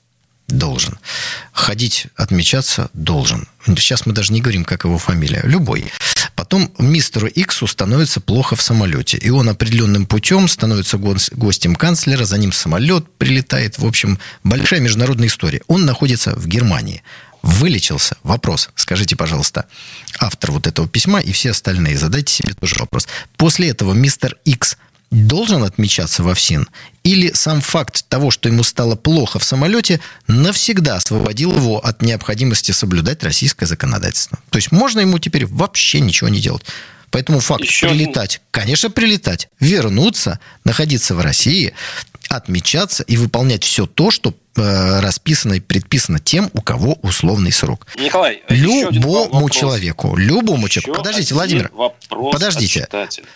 [0.48, 0.98] Должен.
[1.52, 2.88] Ходить, отмечаться?
[2.94, 3.46] Должен.
[3.66, 5.42] Сейчас мы даже не говорим, как его фамилия.
[5.44, 5.90] Любой.
[6.34, 12.38] Потом мистеру Иксу становится плохо в самолете, и он определенным путем становится гостем канцлера, за
[12.38, 13.78] ним самолет прилетает.
[13.78, 15.60] В общем, большая международная история.
[15.66, 17.02] Он находится в Германии.
[17.42, 18.16] Вылечился.
[18.22, 18.70] Вопрос.
[18.74, 19.66] Скажите, пожалуйста,
[20.18, 23.06] автор вот этого письма и все остальные, задайте себе тоже вопрос.
[23.36, 24.76] После этого мистер Икс
[25.10, 26.68] должен отмечаться во ФСИН?
[27.02, 32.72] Или сам факт того, что ему стало плохо в самолете, навсегда освободил его от необходимости
[32.72, 34.38] соблюдать российское законодательство?
[34.50, 36.64] То есть можно ему теперь вообще ничего не делать.
[37.10, 41.72] Поэтому факт Еще прилетать, конечно, прилетать, вернуться, находиться в России,
[42.28, 47.86] отмечаться и выполнять все то, что э, расписано и предписано тем, у кого условный срок.
[47.98, 51.02] Николай, любому человеку, любому еще человеку.
[51.02, 51.70] Подождите, Владимир,
[52.08, 52.88] подождите,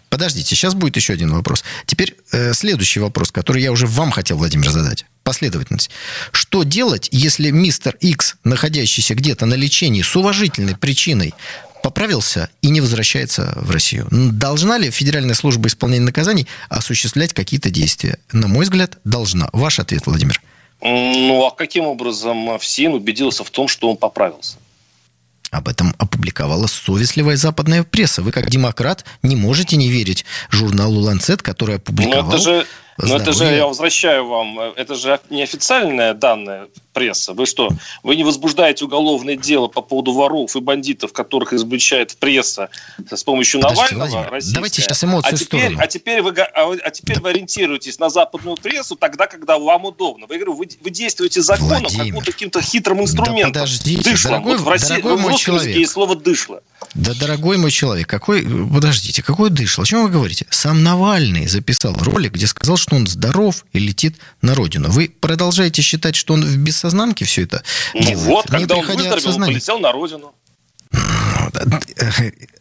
[0.08, 1.64] подождите, сейчас будет еще один вопрос.
[1.86, 5.06] Теперь э, следующий вопрос, который я уже вам хотел, Владимир, задать.
[5.22, 5.90] Последовательность.
[6.32, 11.32] Что делать, если мистер X, находящийся где-то на лечении с уважительной причиной,
[11.82, 14.06] поправился и не возвращается в Россию.
[14.10, 18.18] Должна ли Федеральная служба исполнения наказаний осуществлять какие-то действия?
[18.32, 19.48] На мой взгляд, должна.
[19.52, 20.40] Ваш ответ, Владимир.
[20.80, 24.56] Ну, а каким образом ФСИН убедился в том, что он поправился?
[25.50, 28.22] Об этом опубликовала совестливая западная пресса.
[28.22, 32.24] Вы, как демократ, не можете не верить журналу «Ланцет», который опубликовал...
[32.24, 32.66] Но это же
[32.98, 37.32] но это же, я возвращаю вам, это же неофициальная данная пресса.
[37.32, 37.70] Вы что,
[38.02, 42.70] вы не возбуждаете уголовное дело по поводу воров и бандитов, которых изобличает пресса
[43.10, 44.28] с помощью Подождите, Навального?
[44.28, 47.22] Владимир, давайте сейчас эмоции а теперь, а теперь, вы, а, а теперь да.
[47.22, 50.26] вы ориентируетесь на западную прессу тогда, когда вам удобно.
[50.26, 52.04] Вы, вы, вы действуете законом, Владимир.
[52.04, 53.52] как будто каким-то хитрым инструментом.
[53.52, 54.30] Да подождите, дышло.
[54.30, 55.76] дорогой, вот в России, дорогой мой человек.
[55.76, 56.62] есть слово дышло.
[56.94, 59.82] Да, дорогой мой человек, какой, подождите, какой дышло?
[59.82, 60.46] О чем вы говорите?
[60.50, 64.90] Сам Навальный записал ролик, где сказал, что он здоров и летит на родину.
[64.90, 67.62] Вы продолжаете считать, что он в бессознанке все это
[67.94, 68.18] ну делает?
[68.18, 70.34] Вот, когда он выздоровел, он полетел на родину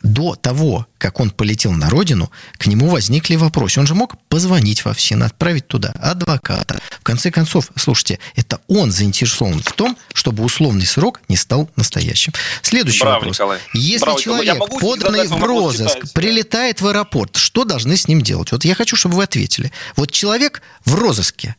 [0.03, 3.79] до того, как он полетел на родину, к нему возникли вопросы.
[3.79, 6.79] Он же мог позвонить во ФСИН, отправить туда адвоката.
[6.99, 12.34] В конце концов, слушайте, это он заинтересован в том, чтобы условный срок не стал настоящим.
[12.62, 13.36] Следующий Браво, вопрос.
[13.38, 13.60] Николай.
[13.73, 18.51] Если Браво, человек, поданный в розыск, прилетает в аэропорт, что должны с ним делать?
[18.51, 19.71] Вот я хочу, чтобы вы ответили.
[19.95, 21.55] Вот человек в розыске,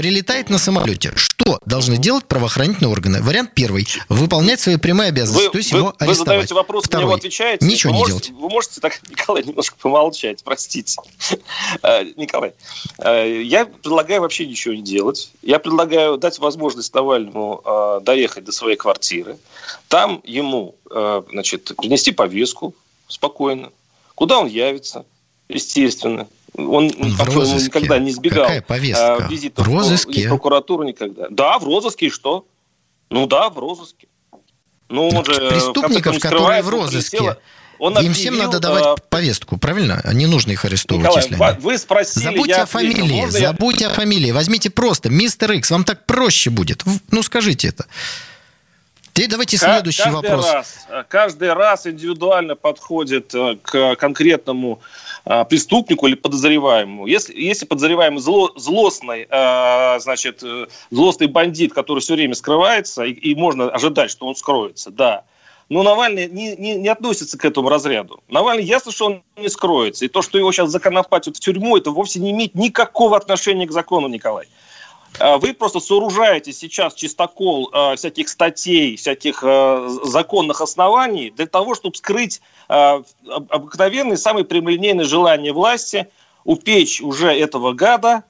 [0.00, 1.12] прилетает на самолете.
[1.14, 3.20] Что должны делать правоохранительные органы?
[3.20, 3.86] Вариант первый.
[4.08, 6.08] Выполнять свои прямые обязанности, вы, то есть вы, его арестовать.
[6.08, 7.02] Вы задаете вопрос, Второй.
[7.02, 7.66] на него отвечаете.
[7.66, 8.42] Ничего вы не можете, делать.
[8.42, 11.02] Вы можете так, Николай, немножко помолчать, простите.
[11.82, 12.54] Э, Николай,
[12.98, 15.32] э, я предлагаю вообще ничего не делать.
[15.42, 19.36] Я предлагаю дать возможность Навальному э, доехать до своей квартиры.
[19.88, 20.76] Там ему,
[21.30, 22.74] значит, принести повестку
[23.06, 23.70] спокойно.
[24.14, 25.04] Куда он явится,
[25.48, 26.26] естественно.
[26.56, 27.66] Он, он в розыске.
[27.66, 29.16] никогда не избегал Какая повестка?
[29.16, 30.26] А, визитов в розыске?
[30.26, 31.26] в прокуратуру никогда.
[31.30, 32.46] Да, в розыске и что?
[33.10, 34.08] Ну да, в розыске.
[34.88, 37.36] Ну, он же, Преступников, которые в розыске,
[37.78, 38.96] он объявил, Им всем надо давать а...
[38.96, 40.02] повестку, правильно?
[40.12, 41.60] Не нужно их арестовывать, Николай, если они...
[41.60, 43.90] вы спросили, Забудьте я о фамилии, Можно забудьте я...
[43.90, 44.32] о фамилии.
[44.32, 46.84] Возьмите просто мистер Икс, вам так проще будет.
[47.10, 47.86] Ну, скажите это.
[49.14, 50.52] Теперь давайте следующий каждый вопрос.
[50.52, 54.80] Раз, каждый раз индивидуально подходит э, к конкретному
[55.24, 57.06] преступнику или подозреваемому.
[57.06, 60.42] Если, если подозреваемый зло, злостный, э, значит,
[60.90, 65.24] злостный бандит, который все время скрывается, и, и можно ожидать, что он скроется, да.
[65.70, 68.20] Но Навальный не, не, не относится к этому разряду.
[68.28, 70.04] Навальный ясно, что он не скроется.
[70.04, 73.72] И то, что его сейчас законопатят в тюрьму, это вовсе не имеет никакого отношения к
[73.72, 74.48] закону, Николай.
[75.18, 81.74] А вы просто сооружаете сейчас чистокол э, всяких статей, всяких э, законных оснований для того,
[81.74, 86.08] чтобы скрыть э, обыкновенные, самые прямолинейные желания власти
[86.44, 88.24] упечь уже этого гада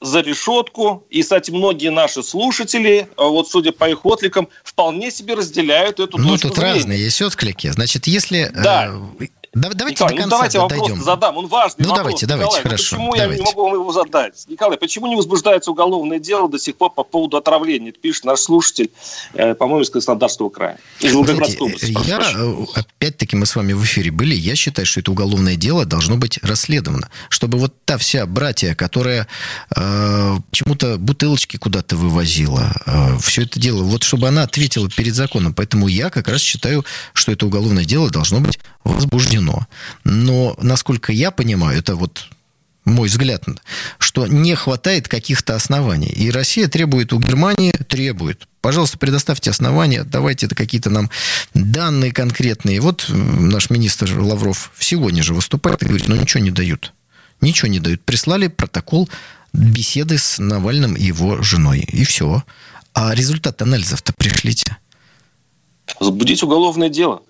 [0.00, 1.06] за решетку.
[1.10, 6.36] И, кстати, многие наши слушатели, вот судя по их откликам, вполне себе разделяют эту ну,
[6.36, 6.74] тут зрения.
[6.74, 7.68] разные есть отклики.
[7.68, 8.50] Значит, если...
[8.54, 8.92] Да.
[9.18, 10.78] Э, Давайте Николай, до конца ну давайте дойдем.
[10.80, 11.36] вопрос задам.
[11.36, 11.98] Он важный Ну вопрос.
[11.98, 12.96] давайте, давайте, Николай, ну хорошо.
[12.96, 13.32] почему давайте.
[13.32, 14.44] я не могу вам его задать?
[14.48, 17.90] Николай, почему не возбуждается уголовное дело до сих пор по поводу отравления?
[17.90, 18.90] Это пишет наш слушатель,
[19.34, 20.78] э, по-моему, из Краснодарского края.
[21.00, 21.96] Из Волгоградской области.
[22.06, 25.56] я, прошу э, опять-таки, мы с вами в эфире были, я считаю, что это уголовное
[25.56, 29.28] дело должно быть расследовано, чтобы вот та вся братья, которая
[29.76, 35.54] э, почему-то бутылочки куда-то вывозила, э, все это дело, вот чтобы она ответила перед законом.
[35.54, 39.66] Поэтому я как раз считаю, что это уголовное дело должно быть возбуждено.
[40.04, 42.28] Но, насколько я понимаю, это вот
[42.84, 43.44] мой взгляд,
[43.98, 46.08] что не хватает каких-то оснований.
[46.08, 48.46] И Россия требует у Германии, требует.
[48.60, 51.10] Пожалуйста, предоставьте основания, давайте какие-то нам
[51.54, 52.80] данные конкретные.
[52.80, 56.92] Вот наш министр Лавров сегодня же выступает и говорит, ну ничего не дают.
[57.40, 58.02] Ничего не дают.
[58.02, 59.08] Прислали протокол
[59.52, 61.80] беседы с Навальным и его женой.
[61.80, 62.42] И все.
[62.92, 64.76] А результат анализов-то пришлите.
[66.00, 67.22] Возбудить уголовное дело.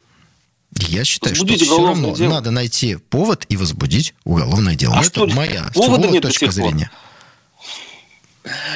[0.79, 2.31] Я считаю, Возбудить что все равно дело.
[2.35, 4.95] надо найти повод и возбудить уголовное дело.
[4.97, 6.91] А Это что, моя повода нет точка зрения.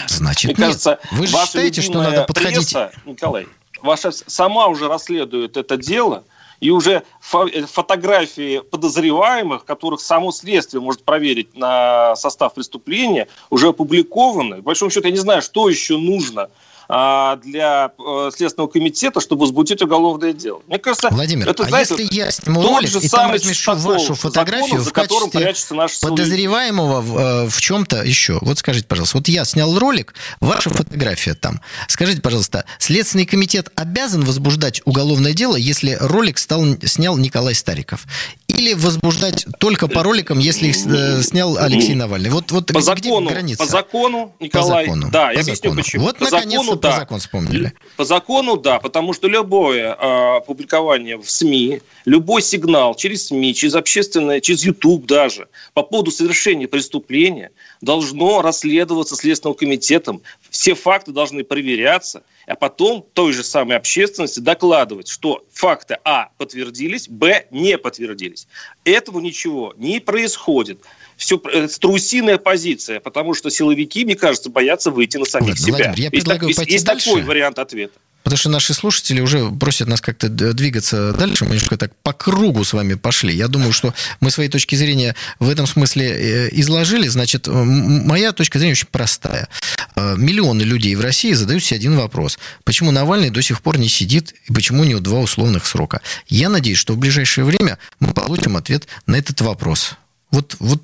[0.06, 0.66] Значит, Мне нет.
[0.66, 2.72] кажется, Вы же считаете, что надо подходить...
[2.72, 3.46] пресса, Николай,
[3.82, 6.24] ваша сама уже расследует это дело,
[6.60, 13.68] и уже фо- э, фотографии подозреваемых, которых само следствие может проверить на состав преступления, уже
[13.68, 14.56] опубликованы.
[14.56, 16.48] В большом счету, я не знаю, что еще нужно
[16.88, 20.62] для э, Следственного комитета, чтобы возбудить уголовное дело.
[20.66, 24.14] Мне кажется, Владимир, это, а знаете, если я сниму ролик же и там размещу вашу
[24.14, 28.38] фотографию законов, в качестве подозреваемого в, э, в чем-то еще.
[28.40, 31.60] Вот скажите, пожалуйста, вот я снял ролик, ваша фотография там.
[31.88, 38.06] Скажите, пожалуйста, Следственный комитет обязан возбуждать уголовное дело, если ролик стал, снял Николай Стариков?
[38.46, 42.30] Или возбуждать только по роликам, если их э, снял Алексей Навальный?
[42.30, 43.58] Вот, вот по закону, граница?
[43.58, 45.10] по закону, Николай, По закону.
[45.12, 45.76] да, По я объясню закону.
[45.76, 46.04] почему.
[46.04, 46.96] Вот наконец-то закону, про да.
[46.98, 47.72] закон вспомнили.
[47.96, 53.74] По закону, да, потому что любое э, публикование в СМИ, любой сигнал через СМИ, через
[53.74, 60.22] общественное, через YouTube даже, по поводу совершения преступления должно расследоваться Следственным комитетом.
[60.50, 67.08] Все факты должны проверяться, а потом той же самой общественности докладывать, что факты А подтвердились,
[67.08, 68.48] Б не подтвердились.
[68.84, 70.80] Этого ничего не происходит.
[71.16, 75.74] Все трусиная позиция, потому что силовики, мне кажется, боятся выйти на самих Ладно, себя.
[75.76, 77.06] Владимир, я предлагаю есть- пойти есть дальше.
[77.10, 77.98] такой вариант ответа.
[78.28, 81.46] Потому что наши слушатели уже просят нас как-то двигаться дальше.
[81.46, 83.34] Мы немножко так по кругу с вами пошли.
[83.34, 87.08] Я думаю, что мы свои точки зрения в этом смысле э, изложили.
[87.08, 89.48] Значит, моя точка зрения очень простая.
[89.96, 92.38] Э, Миллионы людей в России задают себе один вопрос.
[92.64, 96.02] Почему Навальный до сих пор не сидит и почему у него два условных срока?
[96.26, 99.94] Я надеюсь, что в ближайшее время мы получим ответ на этот вопрос.
[100.30, 100.82] Вот, вот,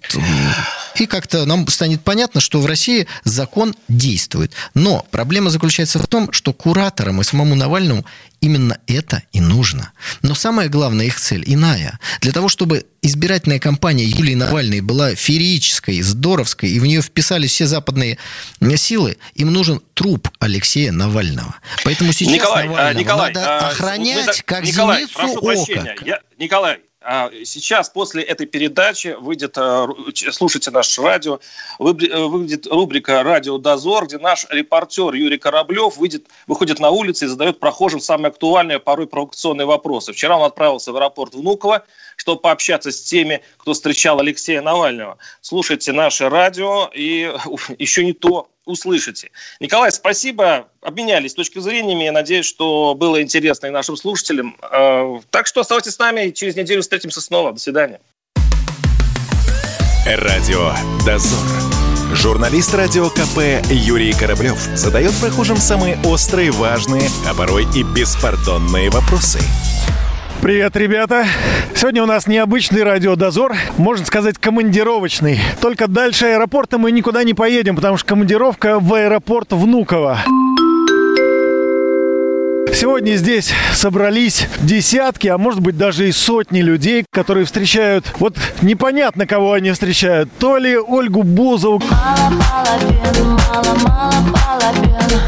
[0.97, 4.53] и как-то нам станет понятно, что в России закон действует.
[4.73, 8.07] Но проблема заключается в том, что кураторам и самому Навальному
[8.41, 9.93] именно это и нужно.
[10.23, 11.99] Но самая главная их цель иная.
[12.21, 17.67] Для того, чтобы избирательная кампания Юлии Навальной была феерической, здоровской, и в нее вписались все
[17.67, 18.19] западные
[18.77, 21.55] силы, им нужен труп Алексея Навального.
[21.85, 25.95] Поэтому сейчас Николай, а, Навального Николай, надо а, охранять мы так- как Николай, зеницу ока.
[26.05, 26.81] Я- Николай,
[27.45, 31.39] сейчас после этой передачи выйдет, а, ч- слушайте наше радио,
[31.79, 37.29] э, выйдет рубрика «Радио Дозор», где наш репортер Юрий Кораблев выйдет, выходит на улицу и
[37.29, 40.13] задает прохожим самые актуальные, а порой провокационные вопросы.
[40.13, 41.85] Вчера он отправился в аэропорт Внуково,
[42.17, 45.19] чтобы пообщаться с теми, кто встречал Алексея Навального.
[45.41, 47.33] Слушайте наше радио и
[47.79, 49.31] еще не то услышите.
[49.61, 50.69] Николай, спасибо.
[50.81, 52.05] Обменялись точкой зрениями.
[52.05, 54.57] Я надеюсь, что было интересно и нашим слушателям.
[54.63, 56.31] Э, Так что оставайтесь с нами.
[56.31, 57.53] Через неделю встретимся снова.
[57.53, 58.01] До свидания.
[60.07, 60.73] Радио
[61.07, 61.39] «Дозор».
[62.13, 69.41] Журналист радио КП Юрий Кораблев задает прохожим самые острые, важные, а порой и беспардонные вопросы.
[70.45, 71.25] Привет, ребята!
[71.75, 75.41] Сегодня у нас необычный радиодозор, можно сказать, командировочный.
[75.63, 80.19] Только дальше аэропорта мы никуда не поедем, потому что командировка в аэропорт Внуково.
[82.73, 89.27] Сегодня здесь собрались десятки, а может быть даже и сотни людей, которые встречают, вот непонятно,
[89.27, 90.29] кого они встречают.
[90.39, 91.83] То ли Ольгу Бузову,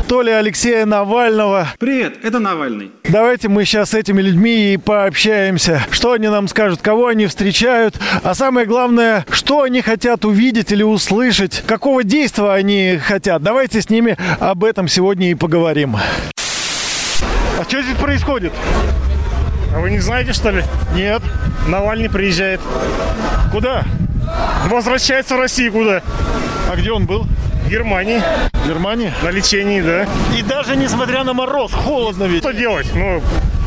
[0.09, 1.69] то ли Алексея Навального.
[1.79, 2.91] Привет, это Навальный.
[3.09, 5.83] Давайте мы сейчас с этими людьми и пообщаемся.
[5.91, 10.83] Что они нам скажут, кого они встречают, а самое главное, что они хотят увидеть или
[10.83, 13.43] услышать, какого действия они хотят.
[13.43, 15.97] Давайте с ними об этом сегодня и поговорим.
[17.67, 18.53] А что здесь происходит?
[19.75, 20.63] А вы не знаете, что ли?
[20.95, 21.21] Нет.
[21.67, 22.61] Навальный приезжает.
[23.51, 23.83] Куда?
[24.71, 26.01] Возвращается в Россию куда?
[26.71, 27.27] А где он был?
[27.65, 28.23] В Германии.
[28.53, 29.13] В Германии?
[29.25, 30.07] На лечении, да.
[30.39, 32.43] И даже несмотря на мороз, холодно ведь.
[32.43, 32.87] Что делать?
[32.95, 33.21] Ну,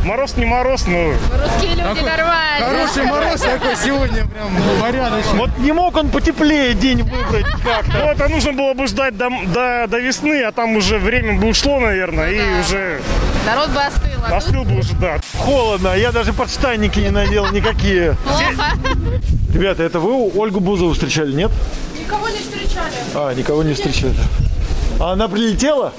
[0.05, 1.09] мороз не мороз, но...
[1.09, 2.65] Русские люди нормально.
[2.65, 5.39] Хороший мороз такой сегодня, прям порядочный.
[5.39, 7.99] Вот не мог он потеплее день выбрать как-то.
[7.99, 11.49] Ну, это нужно было бы ждать до, до, до весны, а там уже время бы
[11.49, 12.59] ушло, наверное, и да.
[12.61, 13.01] уже...
[13.45, 14.09] Народ бы остыл.
[14.25, 15.19] а Остыл бы уже, да.
[15.37, 18.15] Холодно, я даже подштанники не надел никакие.
[18.23, 18.71] Плохо.
[19.53, 21.51] Ребята, это вы Ольгу Бузову встречали, нет?
[21.99, 22.93] Никого не встречали.
[23.15, 24.15] А, никого не встречали.
[24.99, 25.93] А она прилетела?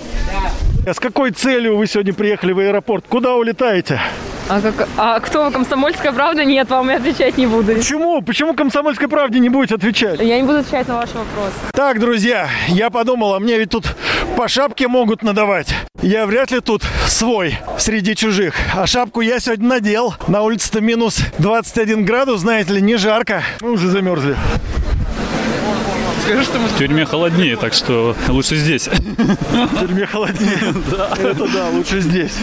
[0.84, 0.90] Да.
[0.90, 3.04] А с какой целью вы сегодня приехали в аэропорт?
[3.08, 4.00] Куда улетаете?
[4.48, 6.44] А, как, а кто вы, комсомольская правда?
[6.44, 7.74] Нет, вам я отвечать не буду.
[7.74, 8.20] Почему?
[8.20, 10.20] Почему комсомольской правде не будете отвечать?
[10.20, 11.54] Я не буду отвечать на ваши вопросы.
[11.72, 13.86] Так, друзья, я подумал, а мне ведь тут
[14.36, 15.74] по шапке могут надавать.
[16.02, 18.54] Я вряд ли тут свой среди чужих.
[18.76, 20.14] А шапку я сегодня надел.
[20.26, 23.42] На улице-то минус 21 градус, знаете ли, не жарко.
[23.60, 24.36] Мы уже замерзли.
[26.30, 26.68] Скажи, что мы...
[26.68, 28.86] В тюрьме холоднее, так что лучше здесь.
[28.86, 30.72] В тюрьме холоднее.
[31.18, 32.34] Это да, лучше здесь.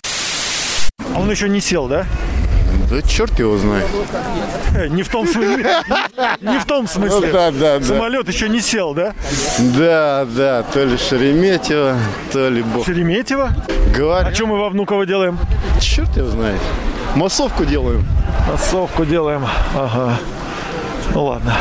[1.15, 2.05] А он еще не сел, да?
[2.91, 3.88] Да черт его знает.
[4.89, 5.65] Не в том смысле.
[6.41, 7.27] Не в том смысле.
[7.27, 7.85] Ну, да, да, да.
[7.85, 9.15] Самолет еще не сел, да?
[9.57, 11.97] Да, да, то ли Шереметьево,
[12.33, 12.85] то ли Бог.
[12.85, 13.51] Шереметьево?
[13.95, 14.33] Говорят.
[14.33, 15.39] А что мы во Внуково делаем?
[15.79, 16.59] Черт его знает.
[17.15, 18.05] Массовку делаем.
[18.51, 19.45] Массовку делаем.
[19.73, 20.17] Ага.
[21.13, 21.55] Ну ладно.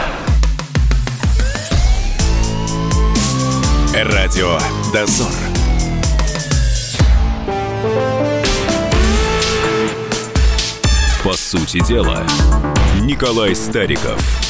[4.05, 4.59] Радио
[4.93, 5.33] «Дозор».
[11.25, 12.27] По сути дела,
[13.01, 14.46] Николай Стариков.